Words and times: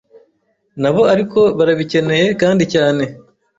nabo 0.81 1.01
ariko 1.13 1.39
barabikeneye 1.57 2.27
kandi 2.41 2.63
cyane 2.73 3.03